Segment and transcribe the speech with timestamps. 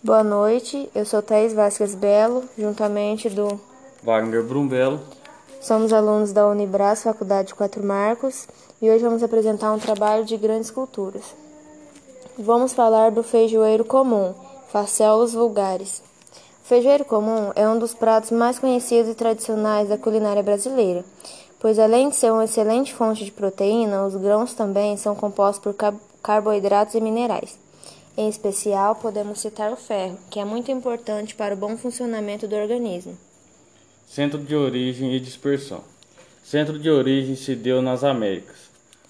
[0.00, 3.60] Boa noite, eu sou Thaís Vasquez Belo, juntamente do
[4.00, 5.00] Wagner Brumbelo.
[5.60, 8.46] Somos alunos da Unibras, Faculdade Quatro Marcos,
[8.80, 11.24] e hoje vamos apresentar um trabalho de grandes culturas.
[12.38, 14.34] Vamos falar do feijoeiro comum,
[14.68, 16.00] facelos vulgares.
[16.64, 21.04] O feijoeiro comum é um dos pratos mais conhecidos e tradicionais da culinária brasileira,
[21.58, 25.92] pois além de ser uma excelente fonte de proteína, os grãos também são compostos por
[26.22, 27.58] carboidratos e minerais.
[28.20, 32.56] Em especial, podemos citar o ferro, que é muito importante para o bom funcionamento do
[32.56, 33.16] organismo.
[34.08, 35.84] Centro de origem e dispersão.
[36.42, 38.56] Centro de origem se deu nas Américas.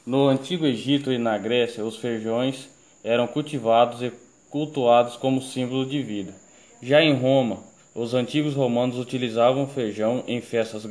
[0.04, 2.68] No Antigo Egito e na Grécia, os feijões
[3.02, 4.12] eram cultivados e
[4.50, 6.34] cultuados como símbolo de vida.
[6.82, 7.60] Já em Roma,
[7.94, 10.82] os antigos romanos utilizavam feijão em festas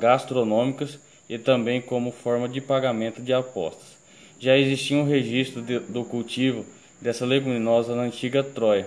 [0.00, 4.00] gastronômicas e também como forma de pagamento de apostas.
[4.40, 6.66] Já existia um registro de, do cultivo
[7.00, 8.86] dessa leguminosa na antiga Troia.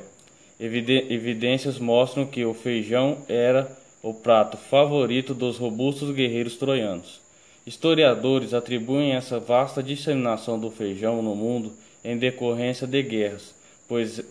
[0.60, 3.70] Evidências mostram que o feijão era
[4.02, 7.22] o prato favorito dos robustos guerreiros troianos.
[7.66, 13.56] Historiadores atribuem essa vasta disseminação do feijão no mundo em decorrência de guerras,
[13.88, 14.22] pois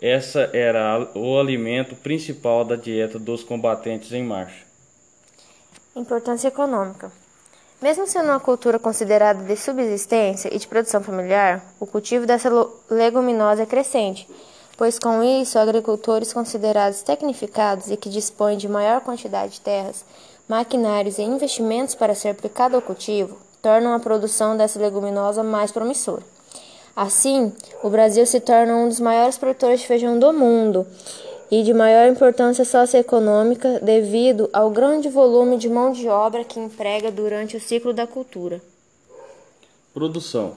[0.00, 4.64] essa era o alimento principal da dieta dos combatentes em marcha.
[5.94, 7.12] Importância econômica.
[7.84, 12.48] Mesmo sendo uma cultura considerada de subsistência e de produção familiar, o cultivo dessa
[12.88, 14.26] leguminosa é crescente,
[14.74, 20.02] pois com isso agricultores considerados tecnificados e que dispõem de maior quantidade de terras,
[20.48, 26.22] maquinários e investimentos para ser aplicado ao cultivo tornam a produção dessa leguminosa mais promissora.
[26.96, 30.86] Assim, o Brasil se torna um dos maiores produtores de feijão do mundo
[31.50, 37.10] e de maior importância socioeconômica devido ao grande volume de mão de obra que emprega
[37.10, 38.60] durante o ciclo da cultura.
[39.92, 40.54] Produção: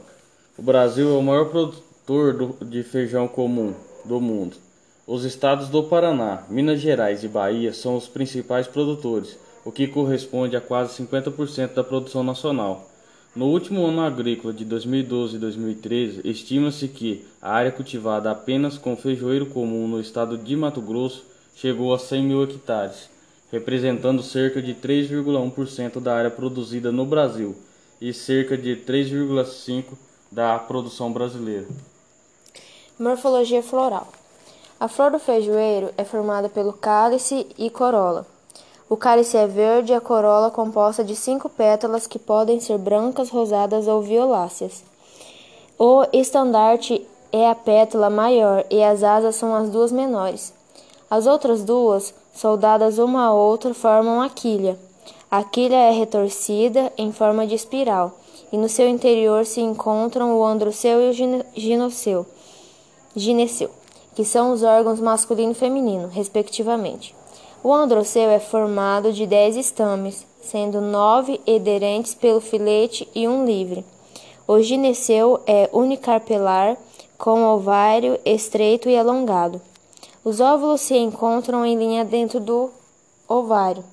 [0.58, 4.58] O Brasil é o maior produtor de feijão comum do mundo.
[5.06, 10.56] Os estados do Paraná, Minas Gerais e Bahia são os principais produtores, o que corresponde
[10.56, 12.90] a quase 50% da produção nacional.
[13.38, 18.98] No último ano agrícola de 2012 e 2013, estima-se que a área cultivada apenas com
[18.98, 21.24] feijoeiro comum no estado de Mato Grosso
[21.56, 23.12] chegou a 100 mil hectares,
[23.52, 27.56] representando cerca de 3,1% da área produzida no Brasil
[28.02, 29.86] e cerca de 3,5%
[30.31, 31.68] da produção brasileira.
[32.97, 34.12] Morfologia floral.
[34.80, 38.26] A flor do feijoeiro é formada pelo cálice e corola.
[38.90, 43.30] O cálice é verde e a corola composta de cinco pétalas que podem ser brancas,
[43.30, 44.81] rosadas ou violáceas.
[45.78, 50.53] O estandarte é a pétala maior e as asas são as duas menores.
[51.09, 54.80] As outras duas, soldadas uma a outra, formam a quilha.
[55.30, 58.14] A quilha é retorcida em forma de espiral
[58.53, 62.26] e no seu interior se encontram o androceu e o
[63.14, 63.70] gineceu,
[64.16, 67.16] que são os órgãos masculino e feminino, respectivamente.
[67.67, 73.83] O androceu é formado de dez estames, sendo nove aderentes pelo filete e um livre.
[74.47, 76.78] O gineceu é unicarpelar,
[77.17, 79.59] com ovário estreito e alongado.
[80.23, 82.69] Os óvulos se encontram em linha dentro do
[83.28, 83.84] ovário.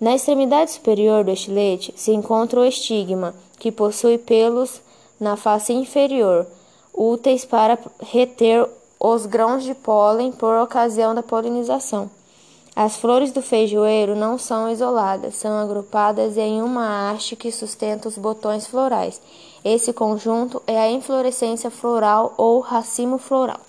[0.00, 4.80] Na extremidade superior do estilete se encontra o estigma, que possui pelos
[5.20, 6.44] na face inferior,
[6.92, 8.68] úteis para reter
[8.98, 12.10] os grãos de pólen por ocasião da polinização.
[12.74, 18.16] As flores do feijoeiro não são isoladas, são agrupadas em uma haste que sustenta os
[18.16, 19.20] botões florais.
[19.64, 23.60] Esse conjunto é a inflorescência floral ou racimo floral.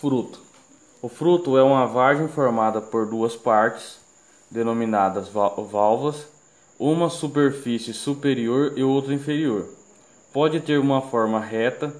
[0.00, 0.40] Fruto:
[1.00, 3.98] O fruto é uma vagem formada por duas partes,
[4.50, 6.26] denominadas valvas,
[6.78, 9.68] uma superfície superior e outra inferior.
[10.32, 11.94] Pode ter uma forma reta,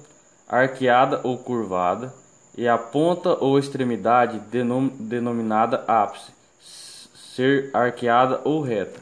[0.47, 2.13] arqueada ou curvada
[2.57, 8.99] e a ponta ou extremidade denom denominada ápice, ser arqueada ou reta.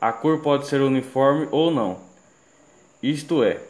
[0.00, 1.98] A cor pode ser uniforme ou não,
[3.02, 3.60] isto é,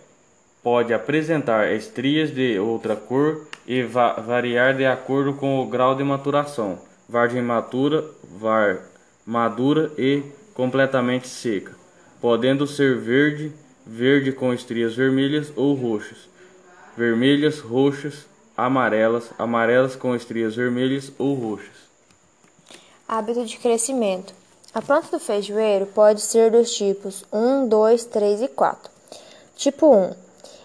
[0.62, 6.04] pode apresentar estrias de outra cor e va variar de acordo com o grau de
[6.04, 6.78] maturação,
[7.09, 8.80] vargem matura, var
[9.27, 10.22] madura e
[10.54, 11.72] completamente seca,
[12.21, 13.53] podendo ser verde,
[13.84, 16.28] verde com estrias vermelhas ou roxas,
[16.97, 21.86] vermelhas, roxas, amarelas, amarelas com estrias vermelhas ou roxas.
[23.06, 24.32] Hábito de crescimento.
[24.72, 28.91] A planta do feijoeiro pode ser dos tipos 1, 2, 3 e 4.
[29.56, 30.14] Tipo 1.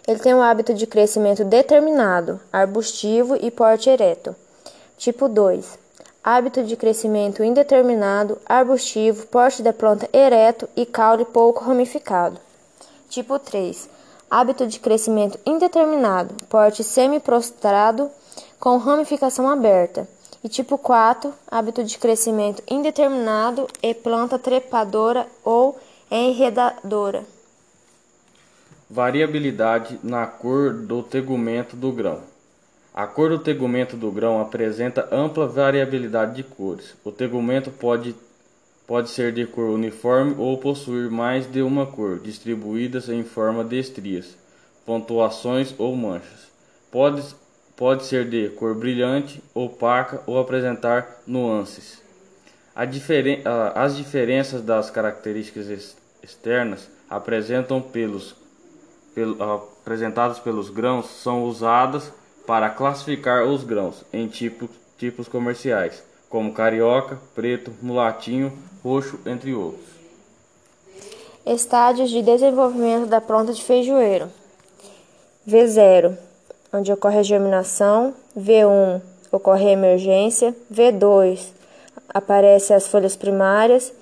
[0.07, 4.35] Ele tem um hábito de crescimento determinado, arbustivo e porte ereto.
[4.97, 5.79] Tipo 2.
[6.23, 12.39] Hábito de crescimento indeterminado, arbustivo, porte da planta ereto e caule pouco ramificado.
[13.09, 14.00] Tipo 3
[14.31, 18.09] hábito de crescimento indeterminado, porte semi-prostrado,
[18.57, 20.07] com ramificação aberta.
[20.41, 25.77] E tipo 4, hábito de crescimento indeterminado e planta trepadora ou
[26.09, 27.25] enredadora.
[28.89, 32.21] Variabilidade na cor do tegumento do grão.
[32.93, 36.93] A cor do tegumento do grão apresenta ampla variabilidade de cores.
[37.05, 38.15] O tegumento pode,
[38.91, 43.79] pode ser de cor uniforme ou possuir mais de uma cor, distribuídas em forma de
[43.79, 44.35] estrias,
[44.85, 46.51] pontuações ou manchas.
[46.91, 47.23] Pode,
[47.77, 52.01] pode ser de cor brilhante, opaca ou apresentar nuances.
[52.89, 53.41] Diferen
[53.73, 58.35] as diferenças das características externas apresentam pelos,
[59.15, 62.11] pelo, apresentadas pelos grãos são usadas
[62.45, 69.91] para classificar os grãos em tipo, tipos comerciais, como carioca, preto, mulatinho, roxo, entre outros.
[71.45, 74.29] Estádios de desenvolvimento da planta de feijoeiro.
[75.47, 76.15] V0,
[76.71, 78.13] onde ocorre a germinação.
[78.37, 79.01] V1,
[79.31, 80.55] ocorre a emergência.
[80.73, 81.49] V2,
[82.13, 83.93] aparece as folhas primárias.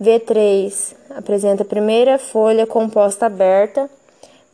[0.00, 3.90] V3, apresenta a primeira folha composta aberta.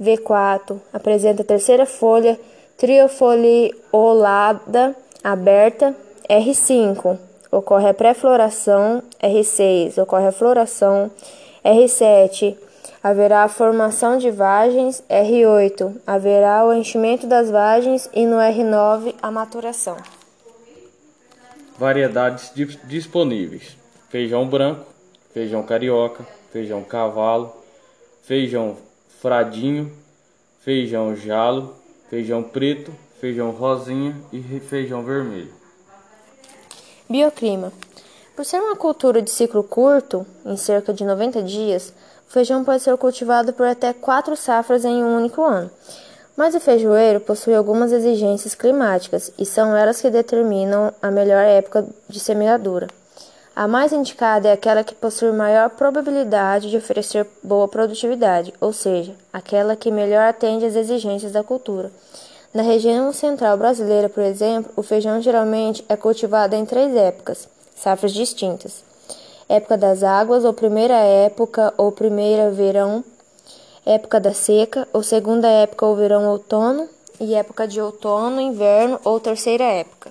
[0.01, 2.41] V4, apresenta a terceira folha
[2.77, 5.95] triofoliolada aberta,
[6.31, 7.19] R5,
[7.51, 11.11] ocorre a pré-floração, R6, ocorre a floração,
[11.65, 12.57] R7,
[13.03, 19.29] haverá a formação de vagens, R8, haverá o enchimento das vagens e no R9 a
[19.29, 19.97] maturação.
[21.77, 22.53] Variedades
[22.85, 23.77] disponíveis:
[24.09, 24.87] feijão branco,
[25.35, 27.53] feijão carioca, feijão cavalo,
[28.23, 28.77] feijão
[29.21, 29.91] fradinho,
[30.61, 31.75] feijão jalo,
[32.09, 35.60] feijão preto, feijão rosinha e feijão vermelho.
[37.11, 37.73] Bioclima.
[38.37, 41.93] Por ser uma cultura de ciclo curto, em cerca de 90 dias,
[42.29, 45.69] o feijão pode ser cultivado por até quatro safras em um único ano.
[46.37, 51.85] Mas o feijoeiro possui algumas exigências climáticas e são elas que determinam a melhor época
[52.09, 52.87] de semeadura.
[53.57, 59.17] A mais indicada é aquela que possui maior probabilidade de oferecer boa produtividade, ou seja,
[59.33, 61.91] aquela que melhor atende às exigências da cultura.
[62.53, 68.13] Na região central brasileira, por exemplo, o feijão geralmente é cultivado em três épocas, safras
[68.13, 68.83] distintas:
[69.49, 73.05] época das águas, ou primeira época, ou primeira verão,
[73.87, 76.89] época da seca, ou segunda época, ou verão-outono,
[77.21, 80.11] e época de outono, inverno, ou terceira época.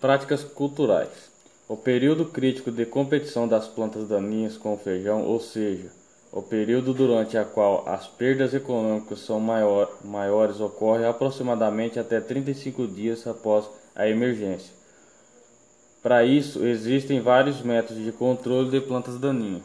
[0.00, 1.28] Práticas culturais.
[1.68, 5.90] O período crítico de competição das plantas daninhas com o feijão, ou seja,
[6.38, 12.86] o período durante a qual as perdas econômicas são maior, maiores, ocorre aproximadamente até 35
[12.86, 14.72] dias após a emergência.
[16.00, 19.64] Para isso, existem vários métodos de controle de plantas daninhas.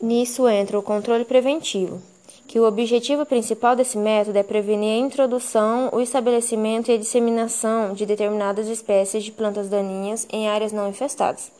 [0.00, 2.00] Nisso entra o controle preventivo,
[2.48, 7.92] que o objetivo principal desse método é prevenir a introdução, o estabelecimento e a disseminação
[7.92, 11.52] de determinadas espécies de plantas daninhas em áreas não infestadas.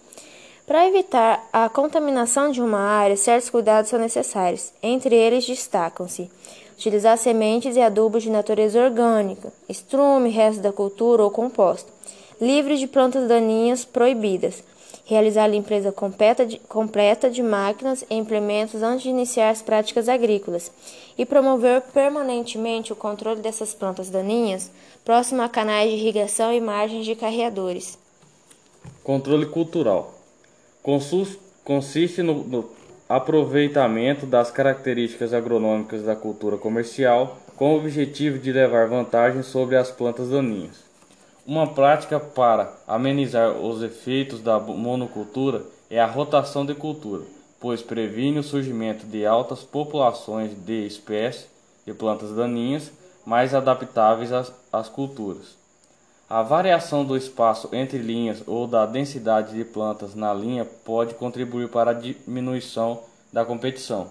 [0.66, 4.72] Para evitar a contaminação de uma área, certos cuidados são necessários.
[4.80, 6.30] Entre eles destacam-se
[6.72, 11.92] utilizar sementes e adubos de natureza orgânica, estrume, resto da cultura ou composto,
[12.40, 14.62] livres de plantas daninhas proibidas,
[15.04, 20.08] realizar a limpeza completa de, completa de máquinas e implementos antes de iniciar as práticas
[20.08, 20.70] agrícolas
[21.18, 24.70] e promover permanentemente o controle dessas plantas daninhas
[25.04, 27.98] próximo a canais de irrigação e margens de carreadores.
[29.02, 30.21] Controle cultural
[30.82, 32.70] consiste no, no
[33.08, 39.90] aproveitamento das características agronômicas da cultura comercial com o objetivo de levar vantagem sobre as
[39.90, 40.82] plantas daninhas.
[41.46, 47.24] Uma prática para amenizar os efeitos da monocultura é a rotação de cultura,
[47.60, 51.46] pois previne o surgimento de altas populações de espécies
[51.84, 52.90] de plantas daninhas
[53.26, 55.61] mais adaptáveis às, às culturas.
[56.32, 61.68] A variação do espaço entre linhas ou da densidade de plantas na linha pode contribuir
[61.68, 64.08] para a diminuição da competição.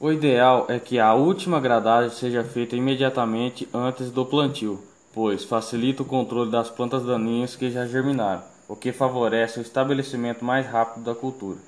[0.00, 4.82] O ideal é que a última gradagem seja feita imediatamente antes do plantio,
[5.12, 10.42] pois facilita o controle das plantas daninhas que já germinaram, o que favorece o estabelecimento
[10.42, 11.58] mais rápido da cultura.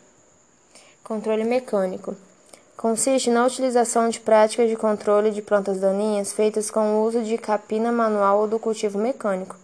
[1.04, 2.16] Controle mecânico
[2.80, 7.36] consiste na utilização de práticas de controle de plantas daninhas feitas com o uso de
[7.36, 9.54] capina manual ou do cultivo mecânico.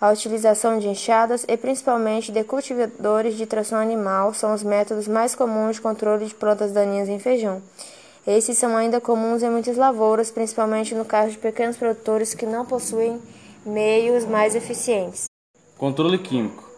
[0.00, 5.34] A utilização de enxadas e principalmente de cultivadores de tração animal são os métodos mais
[5.34, 7.60] comuns de controle de plantas daninhas em feijão.
[8.26, 12.64] Esses são ainda comuns em muitas lavouras, principalmente no caso de pequenos produtores que não
[12.64, 13.20] possuem
[13.66, 15.26] meios mais eficientes.
[15.76, 16.70] Controle químico.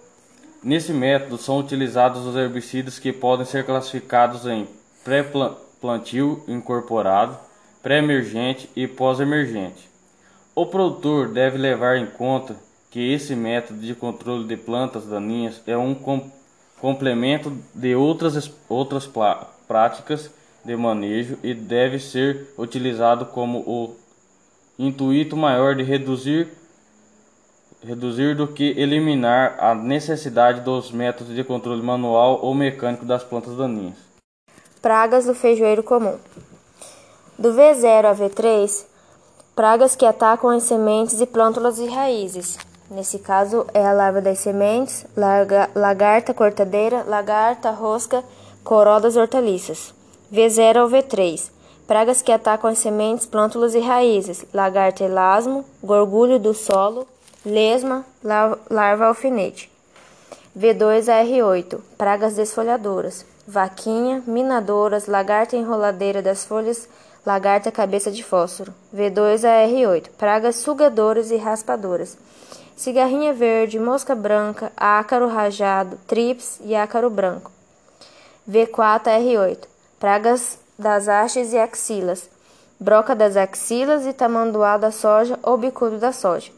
[0.61, 4.67] Nesse método são utilizados os herbicidas que podem ser classificados em
[5.85, 7.37] plantio incorporado,
[7.83, 9.87] pré-emergente e pós-emergente.
[10.55, 12.57] O produtor deve levar em conta
[12.91, 16.31] que esse método de controle de plantas daninhas é um com
[16.81, 19.07] complemento de outras, outras
[19.69, 20.31] práticas
[20.65, 23.95] de manejo e deve ser utilizado como o
[24.79, 26.49] intuito maior de reduzir
[27.83, 33.55] reduzir do que eliminar a necessidade dos métodos de controle manual ou mecânico das plantas
[33.55, 34.04] daninhas.
[34.85, 36.19] Pragas do feijoeiro comum.
[37.39, 38.85] Do V0 a V3,
[39.57, 42.59] pragas que atacam as sementes e plântulas e raízes.
[42.91, 48.23] Nesse caso é a larva das sementes, larga, lagarta cortadeira, lagarta rosca,
[48.63, 49.95] corodas hortaliças.
[50.31, 51.51] V0 ao V3.
[51.87, 54.45] Pragas que atacam as sementes, plântulas e raízes.
[54.53, 57.09] Lagarta elasmo, gorgulho do solo,
[57.43, 58.05] lesma,
[58.71, 59.73] larva alfinete.
[60.55, 61.81] V2 a R8.
[61.97, 63.25] Pragas desfolhadoras.
[63.47, 66.89] Vaquinha, minadoras, lagarta enroladeira das folhas,
[67.27, 68.73] lagarta cabeça de fósforo.
[68.95, 70.11] V2 a R8.
[70.17, 72.17] Pragas sugadoras e raspadoras.
[72.77, 77.51] Cigarrinha verde, mosca branca, ácaro rajado, trips e ácaro branco.
[78.51, 79.59] V4 a R8.
[80.01, 82.29] Pragas das hastes e axilas.
[82.81, 86.51] Broca das axilas e tamanduá da soja ou bicudo da soja.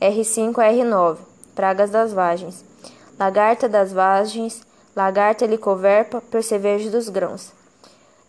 [0.00, 1.18] R5 a R9,
[1.54, 2.64] pragas das vagens.
[3.18, 4.62] Lagarta das vagens,
[4.94, 7.52] lagarta helicoverpa, percevejo dos grãos.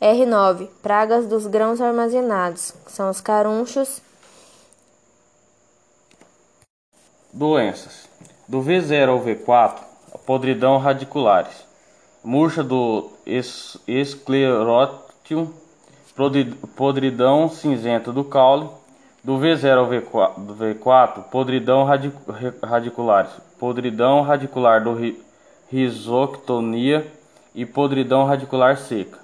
[0.02, 4.02] R9, pragas dos grãos armazenados, são os carunchos.
[7.32, 8.10] Doenças.
[8.48, 9.76] Do V0 ao V4,
[10.26, 11.66] podridão radiculares.
[12.24, 13.12] Murcha do
[13.88, 15.54] esclerótio,
[16.76, 18.70] podridão cinzenta do caule,
[19.24, 21.86] do V0 ao V4, podridão
[22.62, 24.96] radiculares, podridão radicular do
[25.72, 27.10] risoctonia
[27.56, 29.18] e podridão radicular seca.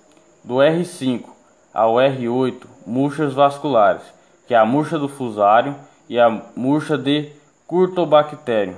[0.44, 1.26] Do R5
[1.74, 4.04] ao R8, murchas vasculares,
[4.48, 5.76] que é a murcha do fusário
[6.08, 7.30] e a murcha de
[7.68, 8.78] curtobactério.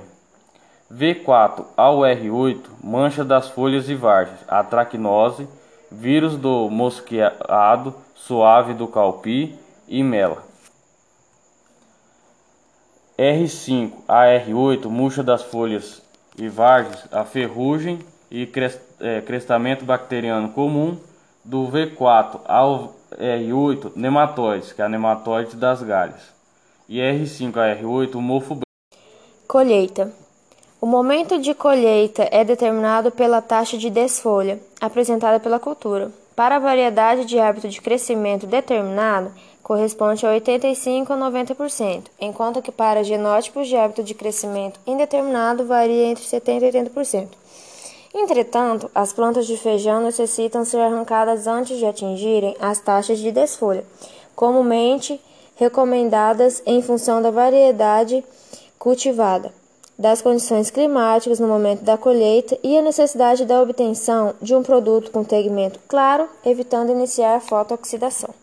[0.92, 5.48] V4 ao R8, mancha das folhas e vargens, atracnose,
[5.92, 10.42] vírus do mosqueado suave do calpi e mela.
[13.16, 16.02] R5 a R8, murcha das folhas
[16.40, 17.98] e vargens, a ferrugem
[18.30, 18.50] e
[18.98, 20.96] é, crestamento bacteriano comum.
[21.44, 26.20] Do V4 ao R8, nematóides, que é a nematóide das galhas.
[26.88, 28.58] E R5 a R8, o mofo
[29.46, 30.12] Colheita.
[30.80, 36.10] O momento de colheita é determinado pela taxa de desfolha apresentada pela cultura.
[36.36, 39.32] Para a variedade de hábito de crescimento determinado,
[39.70, 46.06] corresponde a 85 a 90%, enquanto que para genótipos de hábito de crescimento indeterminado varia
[46.06, 47.28] entre 70 e 80%.
[48.12, 53.84] Entretanto, as plantas de feijão necessitam ser arrancadas antes de atingirem as taxas de desfolha,
[54.34, 55.20] comumente
[55.54, 58.24] recomendadas em função da variedade
[58.76, 59.52] cultivada,
[59.96, 65.12] das condições climáticas no momento da colheita e a necessidade da obtenção de um produto
[65.12, 68.34] com tegmento claro, evitando iniciar a fotooxidação.